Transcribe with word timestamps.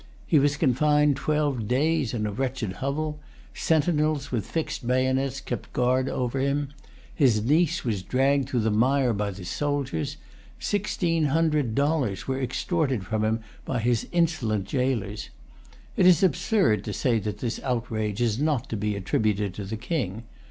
He 0.25 0.39
was 0.39 0.57
confined 0.57 1.15
twelve 1.15 1.67
days 1.67 2.11
in 2.15 2.25
a 2.25 2.31
wretched 2.31 2.71
hovel. 2.81 3.19
Sentinels 3.53 4.31
with 4.31 4.47
fixed 4.47 4.87
bayonets 4.87 5.39
kept 5.39 5.71
guard 5.73 6.09
over 6.09 6.39
him. 6.39 6.69
His 7.13 7.43
niece 7.45 7.83
was 7.85 8.01
dragged 8.01 8.49
through 8.49 8.61
the 8.61 8.71
mire 8.71 9.13
by 9.13 9.29
the 9.29 9.45
soldiers. 9.45 10.17
Sixteen 10.59 11.25
hundred 11.25 11.75
dollars 11.75 12.27
were 12.27 12.41
extorted 12.41 13.05
from 13.05 13.23
him 13.23 13.41
by 13.63 13.77
his 13.77 14.07
insolent 14.11 14.65
jailers. 14.65 15.29
It 15.95 16.07
is 16.07 16.23
absurd 16.23 16.79
to[Pg 16.83 16.93
292] 16.93 16.93
say 16.93 17.19
that 17.19 17.37
this 17.37 17.59
outrage 17.63 18.21
is 18.23 18.39
not 18.39 18.69
to 18.69 18.75
be 18.75 18.95
attributed 18.95 19.53
to 19.53 19.65
the 19.65 19.77
King. 19.77 20.23